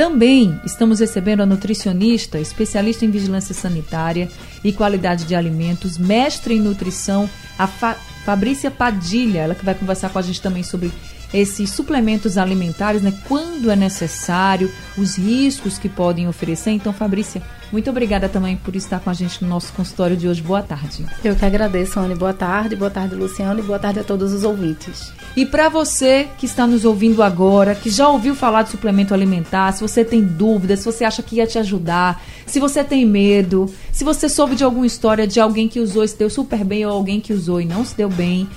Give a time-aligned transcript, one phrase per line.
[0.00, 4.30] Também estamos recebendo a nutricionista, especialista em vigilância sanitária
[4.64, 7.28] e qualidade de alimentos, mestre em nutrição,
[7.58, 7.92] a Fa
[8.24, 10.90] Fabrícia Padilha, ela que vai conversar com a gente também sobre
[11.32, 13.12] esses suplementos alimentares, né?
[13.26, 16.70] Quando é necessário, os riscos que podem oferecer.
[16.70, 17.42] Então, Fabrícia,
[17.72, 20.42] muito obrigada também por estar com a gente no nosso consultório de hoje.
[20.42, 21.06] Boa tarde.
[21.22, 22.16] Eu que agradeço, Anne.
[22.16, 22.74] Boa tarde.
[22.74, 23.60] Boa tarde, Luciano.
[23.60, 25.12] E boa tarde a todos os ouvintes.
[25.36, 29.70] E para você que está nos ouvindo agora, que já ouviu falar de suplemento alimentar,
[29.72, 33.72] se você tem dúvidas, se você acha que ia te ajudar, se você tem medo,
[33.92, 36.84] se você soube de alguma história de alguém que usou e se deu super bem
[36.84, 38.48] ou alguém que usou e não se deu bem,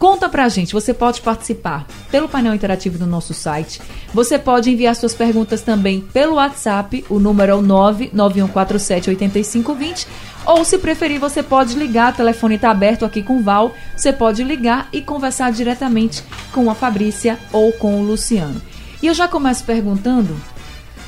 [0.00, 3.82] Conta pra gente, você pode participar pelo painel interativo do nosso site.
[4.14, 10.06] Você pode enviar suas perguntas também pelo WhatsApp, o número é o 991478520.
[10.46, 13.74] Ou, se preferir, você pode ligar, o telefone está aberto aqui com o Val.
[13.94, 18.58] Você pode ligar e conversar diretamente com a Fabrícia ou com o Luciano.
[19.02, 20.34] E eu já começo perguntando,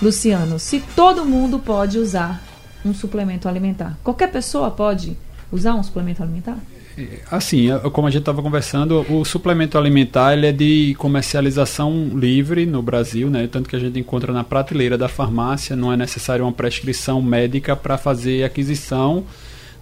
[0.03, 2.43] Luciano, se todo mundo pode usar
[2.85, 3.97] um suplemento alimentar.
[4.05, 5.17] Qualquer pessoa pode
[5.51, 6.59] usar um suplemento alimentar?
[7.31, 12.83] Assim, como a gente estava conversando, o suplemento alimentar ele é de comercialização livre no
[12.83, 13.49] Brasil, né?
[13.51, 17.75] tanto que a gente encontra na prateleira da farmácia, não é necessário uma prescrição médica
[17.75, 19.25] para fazer aquisição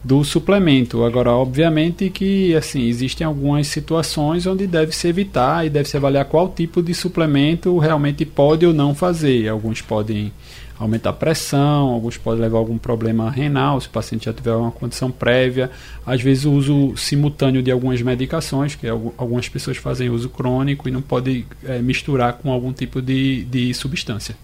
[0.02, 1.04] do suplemento.
[1.04, 6.24] Agora, obviamente que assim existem algumas situações onde deve se evitar e deve se avaliar
[6.24, 9.48] qual tipo de suplemento realmente pode ou não fazer.
[9.48, 10.32] Alguns podem
[10.80, 14.54] aumentar a pressão, alguns podem levar a algum problema renal, se o paciente já tiver
[14.54, 15.70] uma condição prévia.
[16.06, 20.90] Às vezes o uso simultâneo de algumas medicações, que algumas pessoas fazem uso crônico e
[20.90, 24.34] não pode é, misturar com algum tipo de, de substância.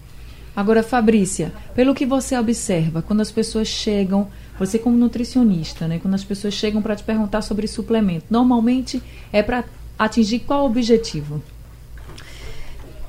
[0.55, 4.27] Agora, Fabrícia, pelo que você observa, quando as pessoas chegam,
[4.59, 9.01] você como nutricionista, né, quando as pessoas chegam para te perguntar sobre suplemento, normalmente
[9.33, 9.63] é para
[9.97, 11.41] atingir qual objetivo?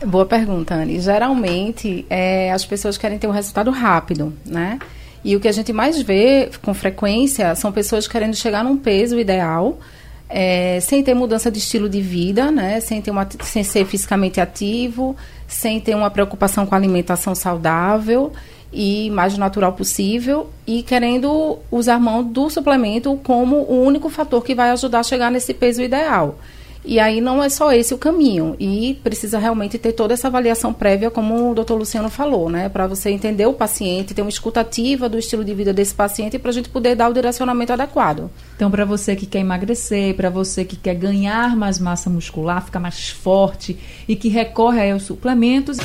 [0.06, 1.00] Boa pergunta, Anne.
[1.00, 4.78] Geralmente, é, as pessoas querem ter um resultado rápido, né?
[5.24, 9.18] E o que a gente mais vê com frequência são pessoas querendo chegar num peso
[9.18, 9.78] ideal,
[10.28, 12.78] é, sem ter mudança de estilo de vida, né?
[12.78, 15.16] Sem, ter uma, sem ser fisicamente ativo,
[15.48, 18.32] sem ter uma preocupação com a alimentação saudável
[18.72, 24.54] e mais natural possível e querendo usar mão do suplemento como o único fator que
[24.54, 26.38] vai ajudar a chegar nesse peso ideal.
[26.88, 28.56] E aí não é só esse o caminho.
[28.58, 32.70] E precisa realmente ter toda essa avaliação prévia, como o doutor Luciano falou, né?
[32.70, 36.50] Para você entender o paciente, ter uma escutativa do estilo de vida desse paciente para
[36.50, 38.30] a gente poder dar o direcionamento adequado.
[38.56, 42.80] Então, para você que quer emagrecer, para você que quer ganhar mais massa muscular, ficar
[42.80, 43.78] mais forte
[44.08, 45.76] e que recorre aos suplementos.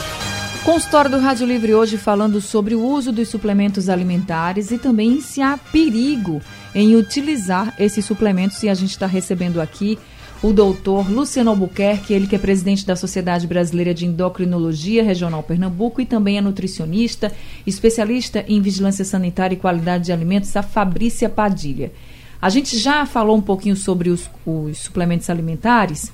[0.64, 5.42] Consultório do Rádio Livre hoje falando sobre o uso dos suplementos alimentares e também se
[5.42, 6.42] há perigo
[6.74, 10.00] em utilizar esses suplementos e a gente está recebendo aqui
[10.44, 16.02] o doutor Luciano Albuquerque, ele que é presidente da Sociedade Brasileira de Endocrinologia Regional Pernambuco
[16.02, 17.32] e também é nutricionista,
[17.66, 21.94] especialista em vigilância sanitária e qualidade de alimentos, a Fabrícia Padilha.
[22.42, 26.12] A gente já falou um pouquinho sobre os, os suplementos alimentares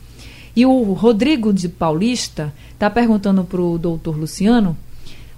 [0.56, 4.78] e o Rodrigo de Paulista está perguntando para o doutor Luciano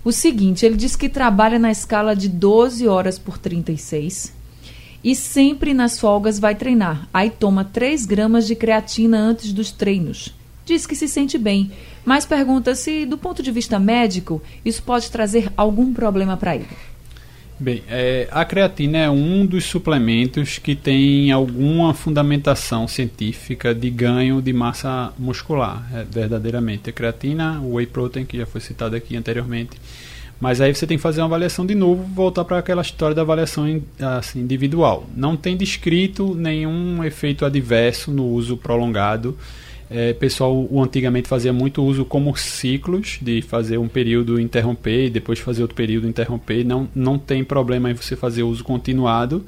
[0.03, 4.41] o seguinte: ele diz que trabalha na escala de 12 horas por 36
[5.03, 7.07] e sempre nas folgas vai treinar.
[7.13, 10.34] Aí toma 3 gramas de creatina antes dos treinos.
[10.66, 11.72] Diz que se sente bem,
[12.05, 16.67] mas pergunta se, do ponto de vista médico, isso pode trazer algum problema para ele.
[17.61, 24.41] Bem, é, a creatina é um dos suplementos que tem alguma fundamentação científica de ganho
[24.41, 26.90] de massa muscular, é, verdadeiramente.
[26.90, 29.78] A creatina, o whey protein, que já foi citado aqui anteriormente,
[30.41, 33.22] mas aí você tem que fazer uma avaliação de novo, voltar para aquela história da
[33.22, 33.82] avaliação
[34.17, 35.05] assim, individual.
[35.16, 39.38] Não tem descrito nenhum efeito adverso no uso prolongado.
[39.88, 45.09] É, pessoal o antigamente fazia muito uso como ciclos, de fazer um período interromper e
[45.11, 46.64] depois fazer outro período interromper.
[46.64, 49.46] Não, não tem problema em você fazer uso continuado.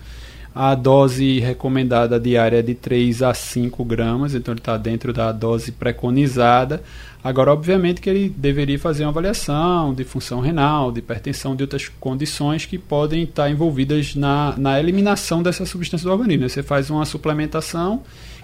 [0.55, 5.31] A dose recomendada diária é de 3 a 5 gramas, então ele está dentro da
[5.31, 6.83] dose preconizada.
[7.23, 11.89] Agora, obviamente, que ele deveria fazer uma avaliação de função renal, de hipertensão, de outras
[11.99, 16.47] condições que podem estar envolvidas na, na eliminação dessa substância do organismo.
[16.47, 18.03] Você faz uma suplementação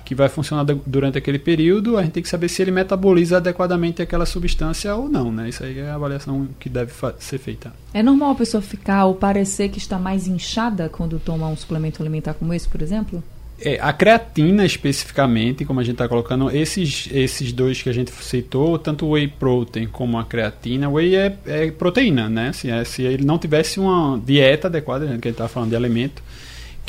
[0.10, 4.02] que vai funcionar durante aquele período, a gente tem que saber se ele metaboliza adequadamente
[4.02, 5.50] aquela substância ou não, né?
[5.50, 7.72] Isso aí é a avaliação que deve ser feita.
[7.94, 12.02] É normal a pessoa ficar ou parecer que está mais inchada quando toma um suplemento
[12.02, 13.24] alimentar como esse, por exemplo?
[13.62, 18.10] É, a creatina especificamente, como a gente está colocando, esses, esses dois que a gente
[18.12, 22.52] citou, tanto o whey protein como a creatina, o whey é, é proteína, né?
[22.52, 25.76] Se, é, se ele não tivesse uma dieta adequada, que a gente está falando de
[25.76, 26.24] alimento,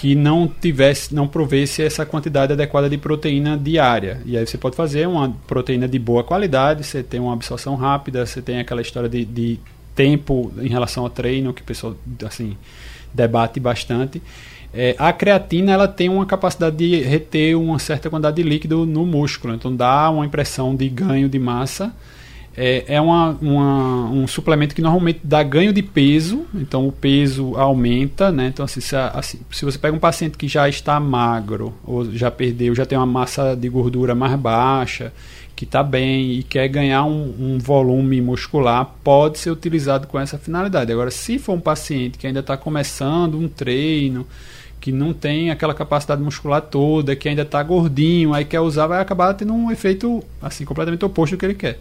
[0.01, 4.23] que não tivesse, não provesse essa quantidade adequada de proteína diária.
[4.25, 8.25] E aí você pode fazer uma proteína de boa qualidade, você tem uma absorção rápida,
[8.25, 9.61] você tem aquela história de, de
[9.95, 11.95] tempo em relação ao treino, que o pessoal
[12.25, 12.57] assim,
[13.13, 14.23] debate bastante.
[14.73, 19.05] É, a creatina ela tem uma capacidade de reter uma certa quantidade de líquido no
[19.05, 21.93] músculo, então dá uma impressão de ganho de massa
[22.63, 27.57] é, é uma, uma, um suplemento que normalmente dá ganho de peso, então o peso
[27.57, 28.49] aumenta, né?
[28.49, 32.31] Então, assim se, assim, se, você pega um paciente que já está magro, ou já
[32.31, 35.11] perdeu, já tem uma massa de gordura mais baixa,
[35.57, 40.37] que está bem e quer ganhar um, um, volume muscular, pode ser utilizado com essa
[40.37, 40.93] finalidade.
[40.93, 44.27] Agora, se for um paciente que ainda está começando um treino,
[44.79, 49.01] que não tem aquela capacidade muscular toda, que ainda está gordinho, aí quer usar, vai
[49.01, 51.79] acabar tendo um efeito assim completamente oposto do que ele quer.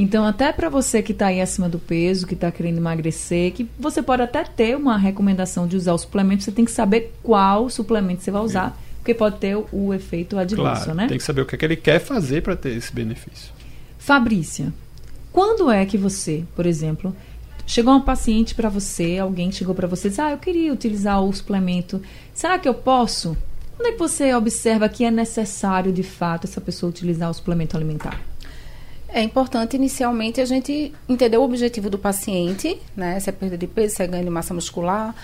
[0.00, 3.68] Então, até para você que está aí acima do peso, que está querendo emagrecer, que
[3.76, 7.68] você pode até ter uma recomendação de usar o suplemento, você tem que saber qual
[7.68, 8.76] suplemento você vai usar, Sim.
[8.98, 11.08] porque pode ter o efeito adverso, claro, né?
[11.08, 13.50] Tem que saber o que, é que ele quer fazer para ter esse benefício.
[13.98, 14.72] Fabrícia,
[15.32, 17.12] quando é que você, por exemplo,
[17.66, 21.20] chegou uma paciente para você, alguém chegou para você e disse: Ah, eu queria utilizar
[21.20, 22.00] o suplemento,
[22.32, 23.36] será que eu posso?
[23.76, 27.76] Quando é que você observa que é necessário, de fato, essa pessoa utilizar o suplemento
[27.76, 28.20] alimentar?
[29.08, 33.18] É importante inicialmente a gente entender o objetivo do paciente, né?
[33.20, 35.14] Se é perda de peso, se é ganho de massa muscular,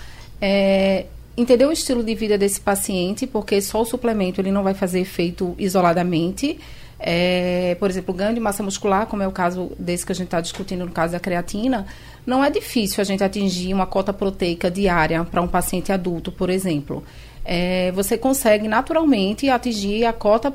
[0.41, 1.05] é,
[1.37, 5.01] entender o estilo de vida desse paciente, porque só o suplemento ele não vai fazer
[5.01, 6.59] efeito isoladamente.
[6.99, 10.29] É, por exemplo, ganho de massa muscular, como é o caso desse que a gente
[10.29, 11.87] está discutindo no caso da creatina,
[12.25, 16.49] não é difícil a gente atingir uma cota proteica diária para um paciente adulto, por
[16.49, 17.05] exemplo
[17.45, 20.53] é, você consegue naturalmente atingir a cota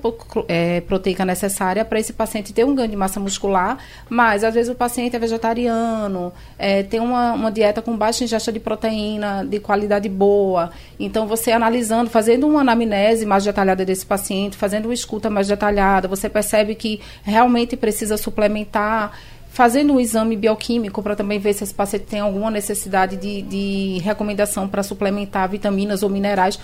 [0.48, 3.78] é, proteica necessária para esse paciente ter um ganho de massa muscular,
[4.10, 8.52] mas às vezes o paciente é vegetariano, é, tem uma, uma dieta com baixa ingesta
[8.52, 10.72] de proteína, de qualidade boa.
[11.00, 16.08] Então, você analisando, fazendo uma anamnese mais detalhada desse paciente, fazendo uma escuta mais detalhada,
[16.08, 19.12] você percebe que realmente precisa suplementar
[19.50, 24.00] fazendo um exame bioquímico para também ver se esse paciente tem alguma necessidade de, de
[24.04, 26.60] recomendação para suplementar vitaminas ou minerais.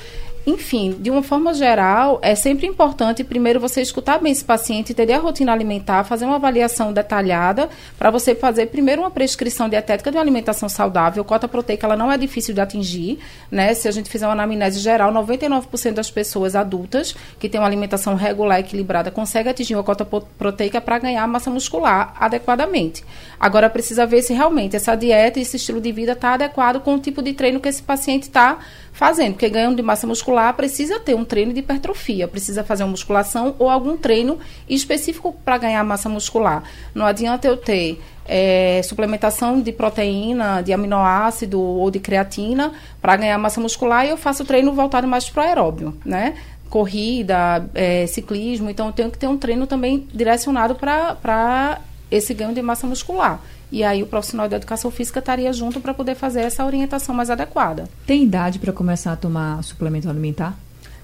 [0.45, 5.13] Enfim, de uma forma geral, é sempre importante primeiro você escutar bem esse paciente, entender
[5.13, 10.17] a rotina alimentar, fazer uma avaliação detalhada para você fazer primeiro uma prescrição dietética de
[10.17, 11.23] uma alimentação saudável.
[11.23, 13.17] Cota proteica ela não é difícil de atingir,
[13.49, 13.73] né?
[13.73, 18.13] Se a gente fizer uma anamnese geral, 99% das pessoas adultas que têm uma alimentação
[18.13, 23.03] regular e equilibrada conseguem atingir uma cota proteica para ganhar massa muscular adequadamente.
[23.39, 26.93] Agora precisa ver se realmente essa dieta e esse estilo de vida está adequado com
[26.93, 28.59] o tipo de treino que esse paciente está
[28.95, 32.91] fazendo, porque ganhando de massa muscular precisa ter um treino de hipertrofia, precisa fazer uma
[32.91, 36.63] musculação ou algum treino específico para ganhar massa muscular.
[36.95, 43.37] Não adianta eu ter é, suplementação de proteína, de aminoácido ou de creatina para ganhar
[43.37, 46.37] massa muscular e eu faço treino voltado mais para o aeróbio, né?
[46.69, 52.53] Corrida, é, ciclismo, então eu tenho que ter um treino também direcionado para esse ganho
[52.53, 53.41] de massa muscular.
[53.71, 57.29] E aí o profissional de educação física estaria junto para poder fazer essa orientação mais
[57.29, 57.89] adequada.
[58.05, 60.57] Tem idade para começar a tomar suplemento alimentar?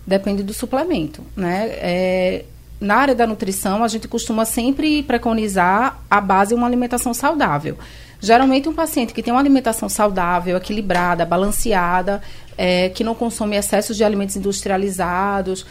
[0.06, 1.68] Depende do suplemento, né?
[1.74, 2.46] É,
[2.80, 7.77] na área da nutrição, a gente costuma sempre preconizar a base uma alimentação saudável.
[8.20, 12.22] Geralmente, um paciente que tem uma alimentação saudável, equilibrada, balanceada,
[12.58, 15.65] é, que não consome excessos de alimentos industrializados,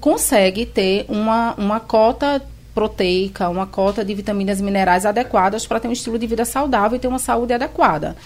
[0.00, 2.42] consegue ter uma, uma cota
[2.74, 6.96] proteica, uma cota de vitaminas e minerais adequadas para ter um estilo de vida saudável
[6.96, 8.16] e ter uma saúde adequada.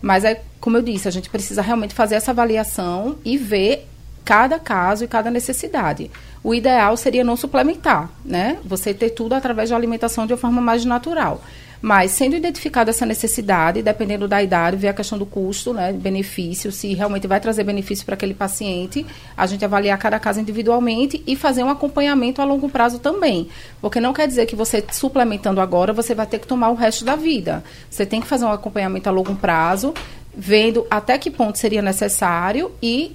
[0.00, 3.86] Mas é como eu disse, a gente precisa realmente fazer essa avaliação e ver
[4.24, 6.10] cada caso e cada necessidade.
[6.42, 8.58] O ideal seria não suplementar, né?
[8.64, 11.42] Você ter tudo através de alimentação de uma forma mais natural.
[11.80, 16.72] Mas, sendo identificada essa necessidade, dependendo da idade, ver a questão do custo, né, benefício,
[16.72, 19.06] se realmente vai trazer benefício para aquele paciente,
[19.36, 23.48] a gente avaliar cada caso individualmente e fazer um acompanhamento a longo prazo também.
[23.80, 27.04] Porque não quer dizer que você suplementando agora, você vai ter que tomar o resto
[27.04, 27.62] da vida.
[27.88, 29.94] Você tem que fazer um acompanhamento a longo prazo,
[30.36, 33.14] vendo até que ponto seria necessário e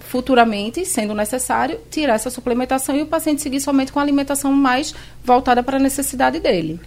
[0.00, 4.94] futuramente, sendo necessário, tirar essa suplementação e o paciente seguir somente com a alimentação mais
[5.24, 6.78] voltada para a necessidade dele.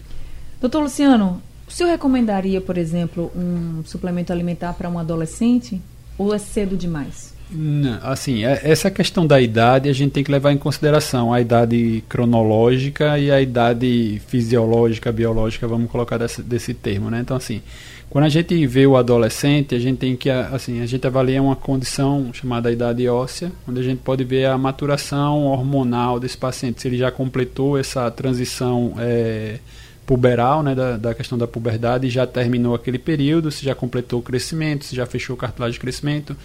[0.59, 5.81] Doutor Luciano, o senhor recomendaria, por exemplo, um suplemento alimentar para um adolescente
[6.17, 7.35] ou é cedo demais?
[7.49, 11.39] Não, assim, é, essa questão da idade a gente tem que levar em consideração a
[11.39, 17.21] idade cronológica e a idade fisiológica, biológica, vamos colocar desse, desse termo, né?
[17.21, 17.61] Então, assim,
[18.09, 21.55] quando a gente vê o adolescente, a gente tem que, assim, a gente avalia uma
[21.55, 26.87] condição chamada idade óssea, onde a gente pode ver a maturação hormonal desse paciente, se
[26.87, 29.59] ele já completou essa transição é,
[30.07, 34.23] puberal, né, da, da questão da puberdade, já terminou aquele período, se já completou o
[34.23, 36.35] crescimento, se já fechou o cartilagem de crescimento,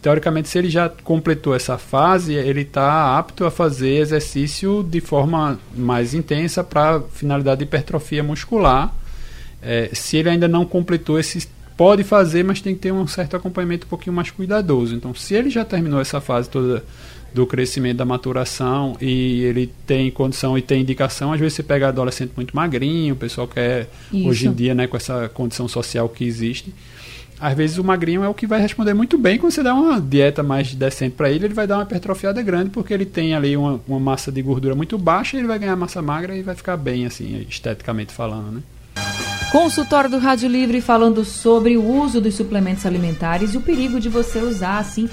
[0.00, 5.60] teoricamente, se ele já completou essa fase, ele está apto a fazer exercício de forma
[5.76, 8.94] mais intensa para finalidade de hipertrofia muscular.
[9.62, 11.46] É, se ele ainda não completou esse
[11.76, 14.94] pode fazer, mas tem que ter um certo acompanhamento um pouquinho mais cuidadoso.
[14.94, 16.84] Então, se ele já terminou essa fase toda
[17.32, 21.88] do crescimento, da maturação, e ele tem condição e tem indicação, às vezes você pega
[21.88, 24.28] adolescente muito magrinho, o pessoal quer, Isso.
[24.28, 26.74] hoje em dia, né, com essa condição social que existe,
[27.40, 29.98] às vezes o magrinho é o que vai responder muito bem quando você dá uma
[29.98, 33.56] dieta mais decente para ele, ele vai dar uma hipertrofiada grande porque ele tem ali
[33.56, 36.76] uma, uma massa de gordura muito baixa, ele vai ganhar massa magra e vai ficar
[36.76, 38.62] bem assim, esteticamente falando, né?
[39.50, 44.08] Consultório do Rádio Livre falando sobre o uso dos suplementos alimentares e o perigo de
[44.08, 45.08] você usar assim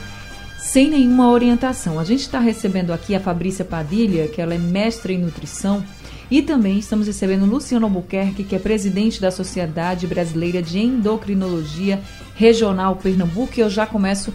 [0.58, 2.00] sem nenhuma orientação.
[2.00, 5.84] A gente está recebendo aqui a Fabrícia Padilha, que ela é mestra em nutrição
[6.30, 12.00] e também estamos recebendo Luciano Albuquerque, que é presidente da Sociedade Brasileira de Endocrinologia
[12.36, 13.54] Regional Pernambuco.
[13.56, 14.34] E eu já começo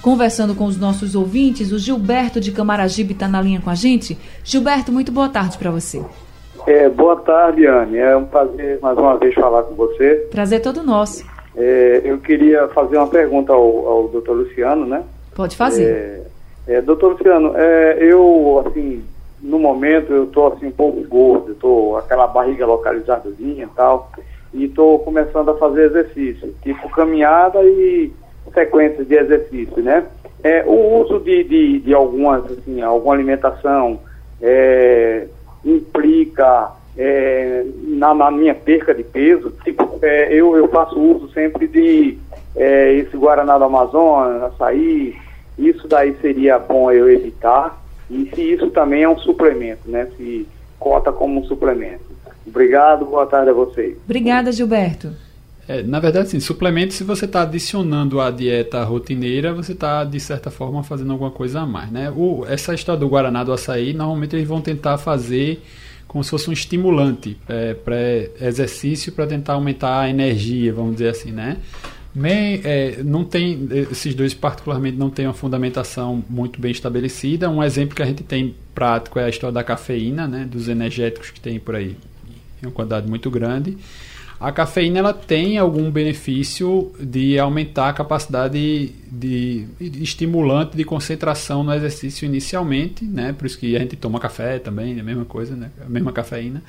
[0.00, 1.72] conversando com os nossos ouvintes.
[1.72, 4.16] O Gilberto de Camaragibe está na linha com a gente.
[4.42, 6.02] Gilberto, muito boa tarde para você.
[6.66, 7.98] É, boa tarde, Anne.
[7.98, 10.26] É um prazer mais uma vez falar com você.
[10.30, 11.22] Prazer todo nosso.
[11.54, 15.02] É, eu queria fazer uma pergunta ao, ao doutor Luciano, né?
[15.36, 16.24] Pode fazer.
[16.66, 19.04] É, é, doutor Luciano, é, eu, assim,
[19.42, 24.10] no momento eu estou assim um pouco gordo, estou aquela barriga localizadazinha e tal,
[24.54, 28.10] e estou começando a fazer exercício, tipo caminhada e
[28.54, 30.06] sequências de exercício, né?
[30.42, 34.00] É, o uso de, de, de algumas, assim, alguma alimentação
[34.40, 35.26] é,
[35.62, 41.66] implica é, na, na, minha perca de peso, tipo, é, eu, eu faço uso sempre
[41.66, 42.18] de
[42.54, 45.14] é, esse Guaraná do Amazonas, açaí,
[45.58, 50.08] isso daí seria bom eu evitar, e se isso também é um suplemento, né?
[50.16, 50.46] Se
[50.78, 52.04] cota como um suplemento.
[52.46, 53.96] Obrigado, boa tarde a vocês.
[54.04, 55.10] Obrigada, Gilberto.
[55.68, 60.20] É, na verdade, sim, suplemento, se você está adicionando à dieta rotineira, você está, de
[60.20, 61.90] certa forma, fazendo alguma coisa a mais.
[61.90, 62.12] Né?
[62.14, 65.60] O, essa história do Guaraná do açaí, normalmente eles vão tentar fazer
[66.06, 67.96] como se fosse um estimulante é, para
[68.40, 71.56] exercício para tentar aumentar a energia, vamos dizer assim, né?
[72.64, 77.50] É, não tem, esses dois particularmente não têm uma fundamentação muito bem estabelecida.
[77.50, 81.30] Um exemplo que a gente tem prático é a história da cafeína, né, dos energéticos
[81.30, 81.96] que tem por aí
[82.62, 83.76] em uma quantidade muito grande.
[84.38, 91.64] A cafeína ela tem algum benefício de aumentar a capacidade de, de, estimulante de concentração
[91.64, 93.32] no exercício inicialmente, né?
[93.32, 95.70] Por isso que a gente toma café também, é a mesma coisa, né?
[95.84, 96.62] A mesma cafeína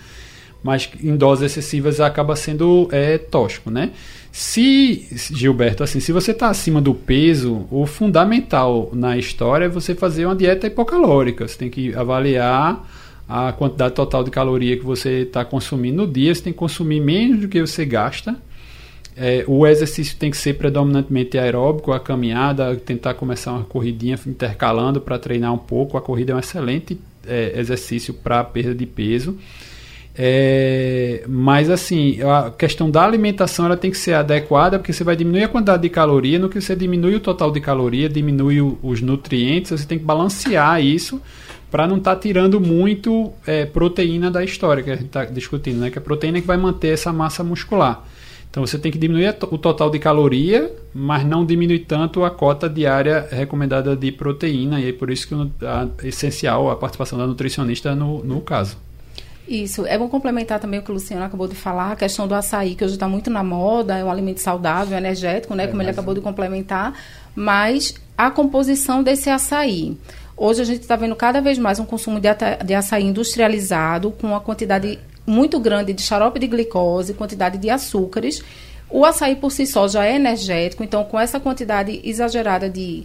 [0.63, 3.91] mas em doses excessivas acaba sendo é, tóxico, né?
[4.31, 9.95] Se, Gilberto, assim, se você está acima do peso, o fundamental na história é você
[9.95, 11.47] fazer uma dieta hipocalórica.
[11.47, 12.87] Você tem que avaliar
[13.27, 16.33] a quantidade total de caloria que você está consumindo no dia.
[16.35, 18.35] Você tem que consumir menos do que você gasta.
[19.15, 25.01] É, o exercício tem que ser predominantemente aeróbico, a caminhada, tentar começar uma corridinha intercalando
[25.01, 25.97] para treinar um pouco.
[25.97, 29.35] A corrida é um excelente é, exercício para perda de peso.
[30.19, 35.15] É, mas assim, a questão da alimentação ela tem que ser adequada, porque você vai
[35.15, 38.79] diminuir a quantidade de caloria, no que você diminui o total de caloria, diminui o,
[38.81, 41.21] os nutrientes, você tem que balancear isso
[41.69, 45.79] para não estar tá tirando muito é, proteína da história que a gente está discutindo,
[45.79, 45.91] né?
[45.91, 48.03] Que a proteína é que vai manter essa massa muscular.
[48.49, 52.67] Então você tem que diminuir o total de caloria, mas não diminuir tanto a cota
[52.67, 57.93] diária recomendada de proteína, e é por isso que é essencial a participação da nutricionista
[57.93, 58.86] no, no caso.
[59.47, 59.85] Isso.
[59.85, 62.75] É bom complementar também o que o Luciano acabou de falar, a questão do açaí,
[62.75, 65.63] que hoje está muito na moda, é um alimento saudável, energético, né?
[65.63, 66.93] É, como ele acabou de complementar.
[67.33, 69.97] Mas a composição desse açaí.
[70.35, 72.27] Hoje a gente está vendo cada vez mais um consumo de,
[72.65, 78.43] de açaí industrializado, com uma quantidade muito grande de xarope de glicose, quantidade de açúcares.
[78.89, 83.03] O açaí por si só já é energético, então com essa quantidade exagerada de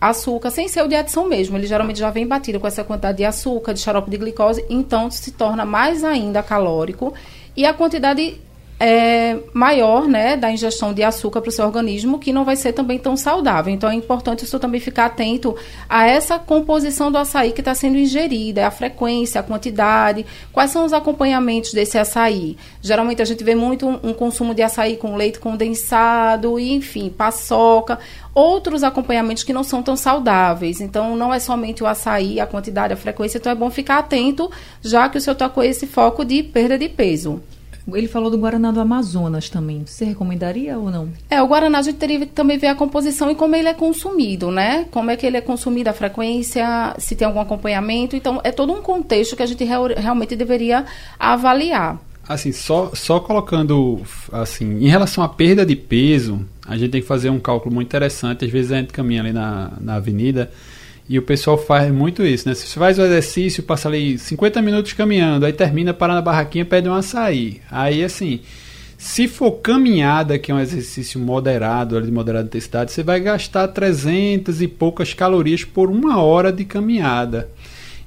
[0.00, 1.56] açúcar, sem ser o de adição mesmo.
[1.56, 5.10] Ele geralmente já vem batido com essa quantidade de açúcar, de xarope de glicose, então
[5.10, 7.14] se torna mais ainda calórico.
[7.56, 8.40] E a quantidade
[8.80, 12.72] é, maior né, da ingestão de açúcar para o seu organismo, que não vai ser
[12.72, 13.72] também tão saudável.
[13.72, 15.56] Então é importante você também ficar atento
[15.88, 20.84] a essa composição do açaí que está sendo ingerida, a frequência, a quantidade, quais são
[20.84, 22.56] os acompanhamentos desse açaí.
[22.80, 27.10] Geralmente a gente vê muito um, um consumo de açaí com leite condensado, e, enfim,
[27.10, 27.98] paçoca,
[28.32, 30.80] outros acompanhamentos que não são tão saudáveis.
[30.80, 34.50] Então não é somente o açaí, a quantidade, a frequência, então é bom ficar atento,
[34.80, 37.42] já que o está com esse foco de perda de peso.
[37.96, 39.82] Ele falou do Guaraná do Amazonas também.
[39.86, 41.08] Você recomendaria ou não?
[41.30, 43.74] É, o Guaraná a gente teria que também ver a composição e como ele é
[43.74, 44.86] consumido, né?
[44.90, 48.16] Como é que ele é consumido, a frequência, se tem algum acompanhamento.
[48.16, 50.84] Então, é todo um contexto que a gente real, realmente deveria
[51.18, 51.98] avaliar.
[52.28, 57.06] Assim, só, só colocando, assim, em relação à perda de peso, a gente tem que
[57.06, 58.44] fazer um cálculo muito interessante.
[58.44, 60.50] Às vezes a gente caminha ali na, na avenida
[61.08, 62.54] e o pessoal faz muito isso, né?
[62.54, 66.88] Você faz o exercício, passa ali 50 minutos caminhando, aí termina, para na barraquinha, pede
[66.88, 67.62] um açaí.
[67.70, 68.40] Aí, assim,
[68.98, 74.60] se for caminhada, que é um exercício moderado, de moderada intensidade, você vai gastar 300
[74.60, 77.48] e poucas calorias por uma hora de caminhada.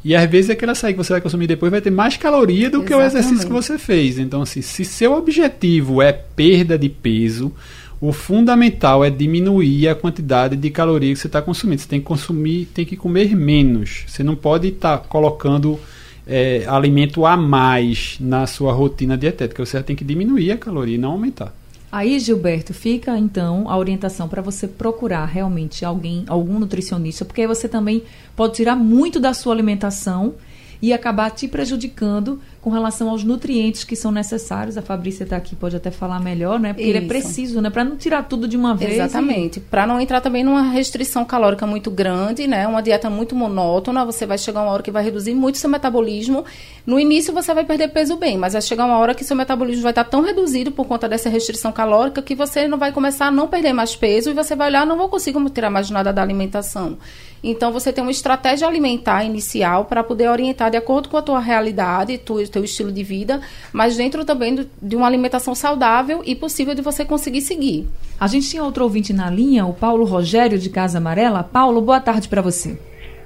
[0.03, 2.77] E às vezes aquele açaí que você vai consumir depois vai ter mais caloria do
[2.77, 2.87] Exatamente.
[2.87, 4.19] que o exercício que você fez.
[4.19, 7.53] Então, assim, se seu objetivo é perda de peso,
[8.01, 11.81] o fundamental é diminuir a quantidade de calorias que você está consumindo.
[11.83, 14.05] Você tem que consumir, tem que comer menos.
[14.07, 15.79] Você não pode estar tá colocando
[16.25, 19.63] é, alimento a mais na sua rotina dietética.
[19.63, 21.53] Você tem que diminuir a caloria e não aumentar.
[21.91, 27.47] Aí, Gilberto, fica então a orientação para você procurar realmente alguém, algum nutricionista, porque aí
[27.47, 28.01] você também
[28.35, 30.33] pode tirar muito da sua alimentação
[30.81, 34.77] e acabar te prejudicando com relação aos nutrientes que são necessários.
[34.77, 36.73] A Fabrícia está aqui, pode até falar melhor, né?
[36.73, 36.97] Porque Isso.
[36.97, 37.69] ele é preciso, né?
[37.69, 38.93] Para não tirar tudo de uma vez.
[38.93, 39.57] Exatamente.
[39.57, 39.61] E...
[39.61, 42.67] Para não entrar também numa restrição calórica muito grande, né?
[42.67, 46.45] Uma dieta muito monótona, você vai chegar uma hora que vai reduzir muito seu metabolismo.
[46.85, 49.83] No início você vai perder peso bem, mas vai chegar uma hora que seu metabolismo
[49.83, 53.31] vai estar tão reduzido por conta dessa restrição calórica que você não vai começar a
[53.31, 56.21] não perder mais peso e você vai olhar, não vou conseguir tirar mais nada da
[56.21, 56.97] alimentação.
[57.43, 61.39] Então você tem uma estratégia alimentar inicial para poder orientar de acordo com a tua
[61.39, 63.41] realidade, tu, teu estilo de vida,
[63.73, 67.87] mas dentro também do, de uma alimentação saudável e possível de você conseguir seguir.
[68.19, 71.43] A gente tinha outro ouvinte na linha, o Paulo Rogério de Casa Amarela.
[71.43, 72.77] Paulo, boa tarde para você.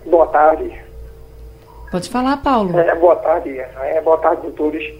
[0.06, 0.71] Boa tarde.
[1.91, 2.78] Pode falar, Paulo.
[2.80, 3.58] É, boa tarde.
[3.60, 4.93] É, boa tarde, doutores.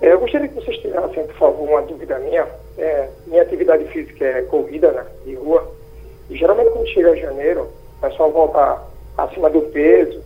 [0.00, 2.46] É, eu gostaria que vocês tirassem, por favor, uma dúvida minha.
[2.76, 5.66] É, minha atividade física é corrida né, de rua.
[6.30, 8.78] E geralmente quando chega janeiro, o pessoal volta
[9.16, 10.22] acima do peso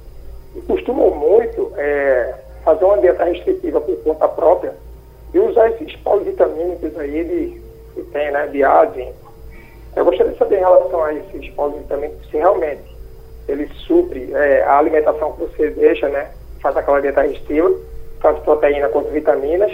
[0.54, 4.74] e costumam muito é, fazer uma dieta restritiva por conta própria
[5.32, 7.62] e usar esses polivitamínicos aí de,
[7.94, 8.86] que tem, né, de A.
[9.96, 12.82] Eu gostaria de saber em relação a esses polivitamínicos, se realmente
[13.48, 16.30] ele supre é, a alimentação que você deixa, né,
[16.60, 17.74] faz aquela dieta restritiva,
[18.20, 19.72] faz proteína quanto vitaminas,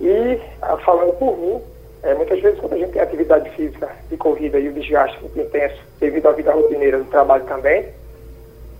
[0.00, 1.60] e ah, falando por mim,
[2.02, 5.38] é, muitas vezes quando a gente tem atividade física de corrida e o desgaste muito
[5.38, 7.86] intenso devido à vida rotineira do trabalho também,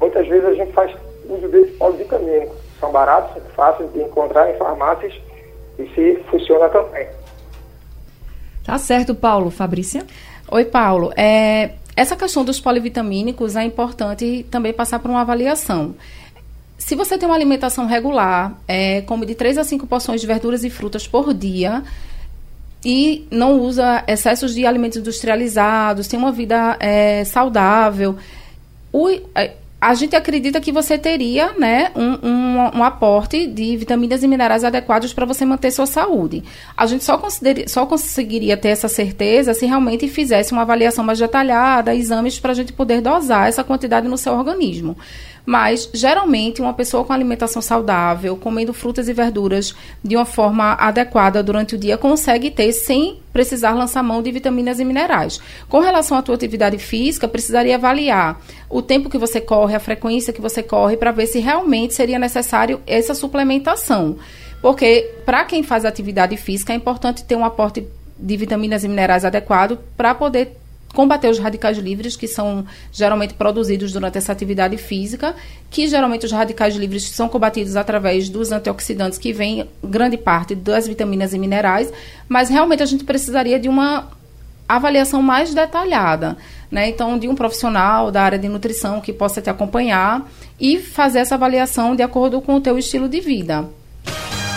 [0.01, 0.95] muitas vezes a gente faz
[1.29, 5.15] uso desse polivitamínico são baratos, fáceis de encontrar em farmácias
[5.79, 7.07] e se funciona também.
[8.65, 9.51] Tá certo, Paulo.
[9.51, 10.05] Fabrícia?
[10.51, 11.13] Oi, Paulo.
[11.17, 15.95] É, essa questão dos polivitamínicos é importante também passar por uma avaliação.
[16.77, 20.65] Se você tem uma alimentação regular, é, come de 3 a 5 porções de verduras
[20.65, 21.85] e frutas por dia,
[22.85, 28.17] e não usa excessos de alimentos industrializados, tem uma vida é, saudável,
[28.93, 34.23] o, é, a gente acredita que você teria né, um, um, um aporte de vitaminas
[34.23, 36.45] e minerais adequados para você manter sua saúde.
[36.77, 37.21] A gente só,
[37.67, 42.55] só conseguiria ter essa certeza se realmente fizesse uma avaliação mais detalhada, exames para a
[42.55, 44.97] gente poder dosar essa quantidade no seu organismo.
[45.45, 51.43] Mas, geralmente, uma pessoa com alimentação saudável, comendo frutas e verduras de uma forma adequada
[51.43, 55.41] durante o dia, consegue ter sem precisar lançar mão de vitaminas e minerais.
[55.69, 60.33] Com relação à tua atividade física, precisaria avaliar o tempo que você corre, a frequência
[60.33, 64.17] que você corre, para ver se realmente seria necessário essa suplementação.
[64.61, 67.87] Porque, para quem faz atividade física, é importante ter um aporte
[68.19, 70.57] de vitaminas e minerais adequado para poder
[70.93, 75.35] combater os radicais livres, que são geralmente produzidos durante essa atividade física,
[75.71, 80.87] que geralmente os radicais livres são combatidos através dos antioxidantes, que vêm grande parte das
[80.87, 81.93] vitaminas e minerais,
[82.29, 84.09] mas realmente a gente precisaria de uma
[84.69, 86.37] avaliação mais detalhada,
[86.71, 86.89] né?
[86.89, 90.27] Então, de um profissional da área de nutrição que possa te acompanhar
[90.59, 93.69] e fazer essa avaliação de acordo com o teu estilo de vida.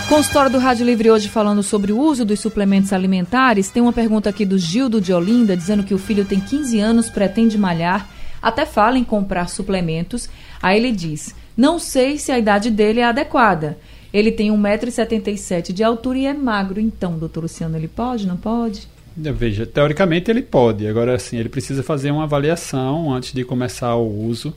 [0.08, 3.70] Consultório do Rádio Livre hoje falando sobre o uso dos suplementos alimentares.
[3.70, 7.10] Tem uma pergunta aqui do Gildo de Olinda, dizendo que o filho tem 15 anos,
[7.10, 8.08] pretende malhar,
[8.40, 10.28] até fala em comprar suplementos.
[10.62, 13.78] Aí ele diz: Não sei se a idade dele é adequada.
[14.12, 16.80] Ele tem 1,77m de altura e é magro.
[16.80, 18.88] Então, doutor Luciano, ele pode, não pode?
[19.16, 20.86] Veja, teoricamente ele pode.
[20.86, 24.54] Agora, assim, ele precisa fazer uma avaliação antes de começar o uso.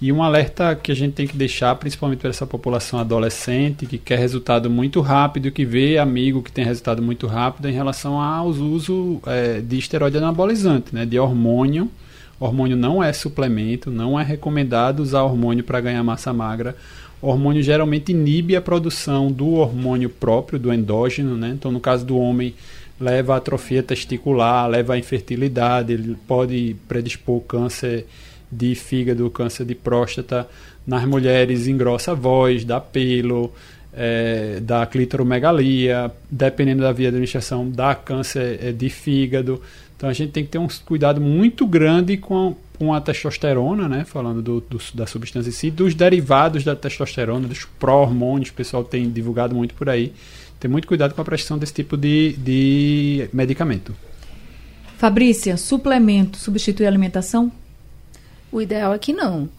[0.00, 3.96] E um alerta que a gente tem que deixar, principalmente para essa população adolescente, que
[3.96, 8.48] quer resultado muito rápido, que vê amigo que tem resultado muito rápido em relação ao
[8.48, 11.90] uso é, de esteroide anabolizante, né, de hormônio.
[12.38, 16.76] Hormônio não é suplemento, não é recomendado usar hormônio para ganhar massa magra.
[17.22, 21.52] Hormônio geralmente inibe a produção do hormônio próprio, do endógeno, né?
[21.54, 22.54] Então, no caso do homem,
[23.00, 28.06] leva a atrofia testicular, leva à infertilidade, ele pode predispor câncer
[28.50, 30.48] de fígado, câncer de próstata.
[30.86, 33.52] Nas mulheres, engrossa a voz, dá pelo,
[33.92, 39.60] é, dá clitoromegalia, dependendo da via de administração, dá câncer é, de fígado.
[39.96, 44.04] Então a gente tem que ter um cuidado muito grande com, com a testosterona, né?
[44.04, 48.84] Falando do, do, da substância em si, dos derivados da testosterona, dos pró-hormônios, o pessoal
[48.84, 50.12] tem divulgado muito por aí.
[50.60, 53.94] Ter muito cuidado com a prescrição desse tipo de, de medicamento.
[54.98, 57.50] Fabrícia, suplemento substitui a alimentação?
[58.56, 59.50] O ideal é que não.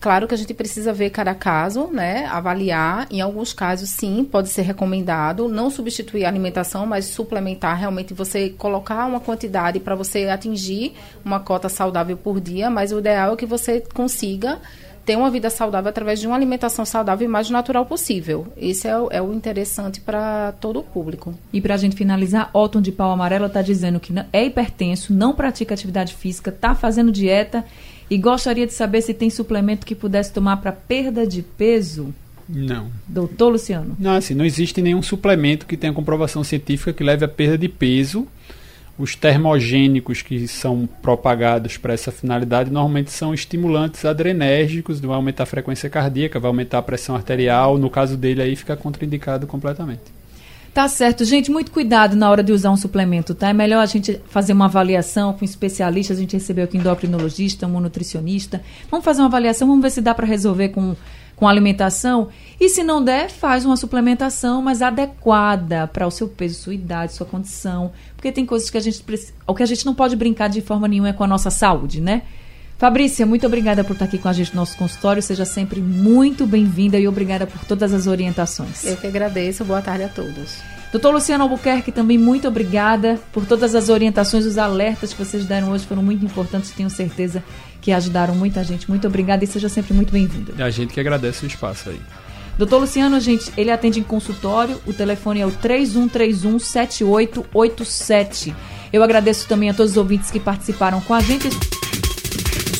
[0.00, 2.26] Claro que a gente precisa ver cada caso, né?
[2.26, 3.06] Avaliar.
[3.08, 8.50] Em alguns casos, sim, pode ser recomendado não substituir a alimentação, mas suplementar realmente você
[8.50, 10.92] colocar uma quantidade para você atingir
[11.24, 12.68] uma cota saudável por dia.
[12.68, 14.58] Mas o ideal é que você consiga
[15.04, 18.48] ter uma vida saudável através de uma alimentação saudável e mais natural possível.
[18.56, 21.32] Esse é o, é o interessante para todo o público.
[21.52, 25.32] E para a gente finalizar, Otton de Pau Amarelo está dizendo que é hipertenso, não
[25.32, 27.64] pratica atividade física, está fazendo dieta
[28.10, 32.14] e gostaria de saber se tem suplemento que pudesse tomar para perda de peso.
[32.48, 32.90] Não.
[33.06, 33.96] Doutor Luciano?
[33.98, 37.68] Não, assim, não existe nenhum suplemento que tenha comprovação científica que leve a perda de
[37.68, 38.26] peso.
[38.98, 45.46] Os termogênicos que são propagados para essa finalidade normalmente são estimulantes adrenérgicos, vai aumentar a
[45.46, 47.78] frequência cardíaca, vai aumentar a pressão arterial.
[47.78, 50.21] No caso dele aí fica contraindicado completamente.
[50.74, 53.50] Tá certo, gente, muito cuidado na hora de usar um suplemento, tá?
[53.50, 57.78] É melhor a gente fazer uma avaliação com especialistas, a gente recebeu aqui endocrinologista, um
[57.78, 58.62] nutricionista.
[58.90, 60.96] Vamos fazer uma avaliação, vamos ver se dá para resolver com,
[61.36, 62.28] com alimentação.
[62.58, 67.12] E se não der, faz uma suplementação, mas adequada para o seu peso, sua idade,
[67.12, 67.92] sua condição.
[68.16, 69.04] Porque tem coisas que a gente.
[69.46, 72.00] O que a gente não pode brincar de forma nenhuma é com a nossa saúde,
[72.00, 72.22] né?
[72.82, 75.22] Fabrícia, muito obrigada por estar aqui com a gente no nosso consultório.
[75.22, 78.84] Seja sempre muito bem-vinda e obrigada por todas as orientações.
[78.84, 79.64] Eu que agradeço.
[79.64, 80.56] Boa tarde a todos.
[80.90, 85.70] Doutor Luciano Albuquerque, também muito obrigada por todas as orientações, os alertas que vocês deram
[85.70, 86.72] hoje foram muito importantes.
[86.72, 87.40] Tenho certeza
[87.80, 88.90] que ajudaram muita gente.
[88.90, 90.52] Muito obrigada e seja sempre muito bem-vindo.
[90.58, 92.00] É a gente que agradece o espaço aí.
[92.58, 94.76] Doutor Luciano, gente, ele atende em consultório.
[94.84, 98.52] O telefone é o 3131 7887.
[98.92, 101.48] Eu agradeço também a todos os ouvintes que participaram com a gente.